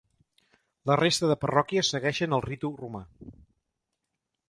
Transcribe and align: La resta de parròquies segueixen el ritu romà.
La 0.91 0.95
resta 1.01 1.29
de 1.33 1.35
parròquies 1.45 1.93
segueixen 1.97 2.35
el 2.39 2.45
ritu 2.49 2.75
romà. 2.83 3.07